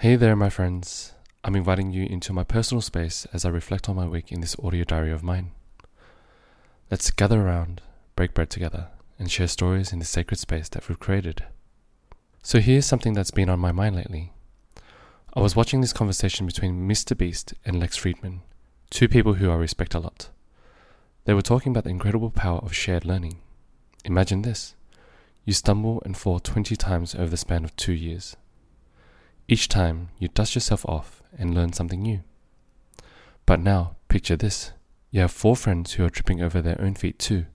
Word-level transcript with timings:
Hey 0.00 0.16
there, 0.16 0.34
my 0.34 0.48
friends. 0.48 1.12
I'm 1.44 1.54
inviting 1.54 1.90
you 1.90 2.06
into 2.06 2.32
my 2.32 2.42
personal 2.42 2.80
space 2.80 3.26
as 3.34 3.44
I 3.44 3.50
reflect 3.50 3.86
on 3.86 3.96
my 3.96 4.06
week 4.06 4.32
in 4.32 4.40
this 4.40 4.56
audio 4.64 4.82
diary 4.82 5.12
of 5.12 5.22
mine. 5.22 5.50
Let's 6.90 7.10
gather 7.10 7.42
around, 7.42 7.82
break 8.16 8.32
bread 8.32 8.48
together, 8.48 8.88
and 9.18 9.30
share 9.30 9.46
stories 9.46 9.92
in 9.92 9.98
the 9.98 10.06
sacred 10.06 10.38
space 10.38 10.70
that 10.70 10.88
we've 10.88 10.98
created. 10.98 11.44
So, 12.42 12.60
here's 12.60 12.86
something 12.86 13.12
that's 13.12 13.30
been 13.30 13.50
on 13.50 13.58
my 13.58 13.72
mind 13.72 13.94
lately. 13.94 14.32
I 15.36 15.40
was 15.40 15.54
watching 15.54 15.82
this 15.82 15.92
conversation 15.92 16.46
between 16.46 16.88
Mr. 16.88 17.14
Beast 17.14 17.52
and 17.66 17.78
Lex 17.78 17.98
Fridman, 17.98 18.38
two 18.88 19.06
people 19.06 19.34
who 19.34 19.50
I 19.50 19.56
respect 19.56 19.94
a 19.94 20.00
lot. 20.00 20.30
They 21.26 21.34
were 21.34 21.42
talking 21.42 21.72
about 21.72 21.84
the 21.84 21.90
incredible 21.90 22.30
power 22.30 22.60
of 22.60 22.72
shared 22.74 23.04
learning. 23.04 23.36
Imagine 24.06 24.40
this 24.40 24.74
you 25.44 25.52
stumble 25.52 26.00
and 26.06 26.16
fall 26.16 26.40
20 26.40 26.74
times 26.74 27.14
over 27.14 27.28
the 27.28 27.36
span 27.36 27.64
of 27.64 27.76
two 27.76 27.92
years. 27.92 28.38
Each 29.50 29.66
time, 29.66 30.10
you 30.20 30.28
dust 30.28 30.54
yourself 30.54 30.86
off 30.86 31.24
and 31.36 31.56
learn 31.56 31.72
something 31.72 32.00
new. 32.00 32.20
But 33.46 33.58
now, 33.58 33.96
picture 34.06 34.36
this 34.36 34.70
you 35.10 35.22
have 35.22 35.32
four 35.32 35.56
friends 35.56 35.94
who 35.94 36.04
are 36.04 36.08
tripping 36.08 36.40
over 36.40 36.62
their 36.62 36.80
own 36.80 36.94
feet 36.94 37.18
too, 37.18 37.46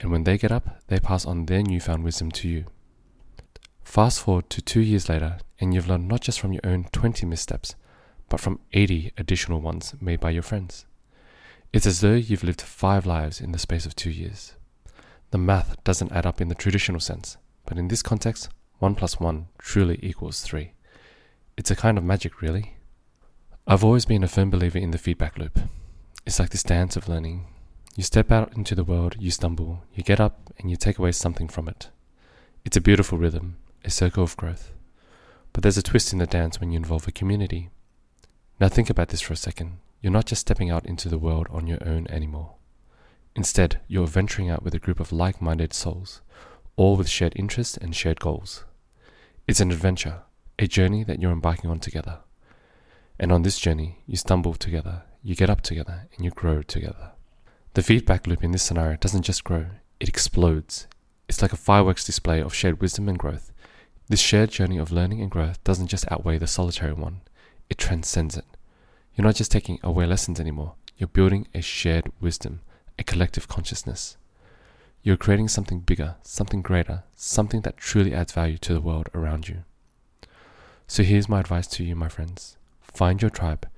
and 0.00 0.10
when 0.10 0.24
they 0.24 0.38
get 0.38 0.50
up, 0.50 0.80
they 0.86 0.98
pass 0.98 1.26
on 1.26 1.44
their 1.44 1.62
newfound 1.62 2.04
wisdom 2.04 2.30
to 2.30 2.48
you. 2.48 2.64
Fast 3.84 4.20
forward 4.20 4.48
to 4.48 4.62
two 4.62 4.80
years 4.80 5.10
later, 5.10 5.36
and 5.60 5.74
you've 5.74 5.90
learned 5.90 6.08
not 6.08 6.22
just 6.22 6.40
from 6.40 6.54
your 6.54 6.62
own 6.64 6.84
20 6.90 7.26
missteps, 7.26 7.74
but 8.30 8.40
from 8.40 8.58
80 8.72 9.12
additional 9.18 9.60
ones 9.60 9.94
made 10.00 10.20
by 10.20 10.30
your 10.30 10.42
friends. 10.42 10.86
It's 11.70 11.86
as 11.86 12.00
though 12.00 12.14
you've 12.14 12.44
lived 12.44 12.62
five 12.62 13.04
lives 13.04 13.42
in 13.42 13.52
the 13.52 13.58
space 13.58 13.84
of 13.84 13.94
two 13.94 14.08
years. 14.10 14.54
The 15.32 15.38
math 15.38 15.84
doesn't 15.84 16.12
add 16.12 16.24
up 16.24 16.40
in 16.40 16.48
the 16.48 16.54
traditional 16.54 17.00
sense, 17.00 17.36
but 17.66 17.76
in 17.76 17.88
this 17.88 18.02
context, 18.02 18.48
1 18.78 18.94
plus 18.94 19.20
1 19.20 19.48
truly 19.58 20.00
equals 20.02 20.40
3. 20.40 20.72
It's 21.56 21.70
a 21.70 21.76
kind 21.76 21.96
of 21.96 22.04
magic, 22.04 22.42
really. 22.42 22.76
I've 23.66 23.82
always 23.82 24.04
been 24.04 24.22
a 24.22 24.28
firm 24.28 24.50
believer 24.50 24.78
in 24.78 24.90
the 24.90 24.98
feedback 24.98 25.38
loop. 25.38 25.58
It's 26.26 26.38
like 26.38 26.50
this 26.50 26.62
dance 26.62 26.96
of 26.96 27.08
learning. 27.08 27.46
You 27.94 28.02
step 28.02 28.30
out 28.30 28.54
into 28.54 28.74
the 28.74 28.84
world, 28.84 29.16
you 29.18 29.30
stumble, 29.30 29.82
you 29.94 30.02
get 30.02 30.20
up, 30.20 30.52
and 30.58 30.70
you 30.70 30.76
take 30.76 30.98
away 30.98 31.12
something 31.12 31.48
from 31.48 31.66
it. 31.66 31.88
It's 32.66 32.76
a 32.76 32.80
beautiful 32.82 33.16
rhythm, 33.16 33.56
a 33.86 33.90
circle 33.90 34.22
of 34.22 34.36
growth. 34.36 34.72
But 35.54 35.62
there's 35.62 35.78
a 35.78 35.82
twist 35.82 36.12
in 36.12 36.18
the 36.18 36.26
dance 36.26 36.60
when 36.60 36.72
you 36.72 36.76
involve 36.76 37.08
a 37.08 37.12
community. 37.12 37.70
Now 38.60 38.68
think 38.68 38.90
about 38.90 39.08
this 39.08 39.22
for 39.22 39.32
a 39.32 39.36
second. 39.36 39.78
You're 40.02 40.12
not 40.12 40.26
just 40.26 40.42
stepping 40.42 40.70
out 40.70 40.84
into 40.84 41.08
the 41.08 41.18
world 41.18 41.46
on 41.50 41.66
your 41.66 41.82
own 41.86 42.06
anymore. 42.08 42.56
Instead, 43.34 43.80
you're 43.88 44.06
venturing 44.06 44.50
out 44.50 44.62
with 44.62 44.74
a 44.74 44.78
group 44.78 45.00
of 45.00 45.10
like 45.10 45.40
minded 45.40 45.72
souls, 45.72 46.20
all 46.76 46.96
with 46.96 47.08
shared 47.08 47.32
interests 47.34 47.78
and 47.78 47.96
shared 47.96 48.20
goals. 48.20 48.64
It's 49.48 49.60
an 49.60 49.72
adventure, 49.72 50.22
a 50.58 50.66
journey 50.66 51.04
that 51.04 51.20
you're 51.20 51.32
embarking 51.32 51.68
on 51.68 51.78
together. 51.78 52.20
And 53.18 53.30
on 53.30 53.42
this 53.42 53.58
journey, 53.58 54.02
you 54.06 54.16
stumble 54.16 54.54
together, 54.54 55.02
you 55.22 55.34
get 55.34 55.50
up 55.50 55.60
together, 55.60 56.08
and 56.14 56.24
you 56.24 56.30
grow 56.30 56.62
together. 56.62 57.10
The 57.74 57.82
feedback 57.82 58.26
loop 58.26 58.42
in 58.42 58.52
this 58.52 58.62
scenario 58.62 58.96
doesn't 58.96 59.22
just 59.22 59.44
grow, 59.44 59.66
it 60.00 60.08
explodes. 60.08 60.86
It's 61.28 61.42
like 61.42 61.52
a 61.52 61.58
fireworks 61.58 62.06
display 62.06 62.40
of 62.40 62.54
shared 62.54 62.80
wisdom 62.80 63.06
and 63.06 63.18
growth. 63.18 63.52
This 64.08 64.20
shared 64.20 64.50
journey 64.50 64.78
of 64.78 64.90
learning 64.90 65.20
and 65.20 65.30
growth 65.30 65.62
doesn't 65.62 65.88
just 65.88 66.10
outweigh 66.10 66.38
the 66.38 66.46
solitary 66.46 66.94
one, 66.94 67.20
it 67.68 67.76
transcends 67.76 68.36
it. 68.36 68.46
You're 69.14 69.26
not 69.26 69.34
just 69.34 69.50
taking 69.50 69.78
away 69.82 70.06
lessons 70.06 70.40
anymore, 70.40 70.74
you're 70.96 71.08
building 71.08 71.48
a 71.54 71.60
shared 71.60 72.10
wisdom, 72.18 72.60
a 72.98 73.04
collective 73.04 73.46
consciousness. 73.46 74.16
You're 75.02 75.18
creating 75.18 75.48
something 75.48 75.80
bigger, 75.80 76.16
something 76.22 76.62
greater, 76.62 77.04
something 77.14 77.60
that 77.60 77.76
truly 77.76 78.14
adds 78.14 78.32
value 78.32 78.56
to 78.58 78.72
the 78.72 78.80
world 78.80 79.10
around 79.14 79.48
you. 79.48 79.64
So 80.88 81.02
here's 81.02 81.28
my 81.28 81.40
advice 81.40 81.66
to 81.68 81.84
you, 81.84 81.96
my 81.96 82.08
friends 82.08 82.56
find 82.80 83.20
your 83.20 83.30
tribe, 83.30 83.68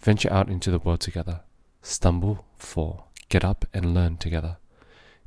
venture 0.00 0.32
out 0.32 0.48
into 0.48 0.70
the 0.70 0.78
world 0.78 1.00
together, 1.00 1.42
stumble, 1.82 2.44
fall, 2.56 3.08
get 3.28 3.44
up, 3.44 3.64
and 3.72 3.94
learn 3.94 4.16
together. 4.16 4.56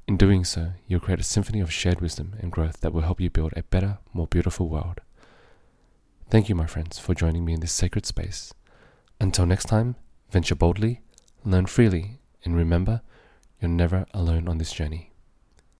In 0.08 0.18
doing 0.18 0.44
so, 0.44 0.72
you'll 0.88 1.00
create 1.00 1.20
a 1.20 1.24
symphony 1.24 1.62
of 1.62 1.72
shared 1.72 2.02
wisdom 2.02 2.36
and 2.40 2.52
growth 2.52 2.82
that 2.82 2.92
will 2.92 3.04
help 3.04 3.22
you 3.22 3.30
build 3.30 3.54
a 3.56 3.64
better, 3.64 4.00
more 4.12 4.28
beautiful 4.28 4.68
world. 4.68 5.02
Thank 6.30 6.50
you, 6.50 6.56
my 6.56 6.66
friends, 6.66 7.00
for 7.00 7.14
joining 7.14 7.46
me 7.46 7.54
in 7.54 7.60
this 7.60 7.72
sacred 7.72 8.06
space. 8.06 8.54
Until 9.22 9.46
next 9.46 9.66
time, 9.66 9.96
venture 10.32 10.56
boldly, 10.56 11.02
learn 11.46 11.68
freely, 11.68 12.20
and 12.44 12.56
remember, 12.56 13.02
you're 13.62 13.70
never 13.70 14.06
alone 14.14 14.48
on 14.48 14.58
this 14.58 14.72
journey. 14.72 15.09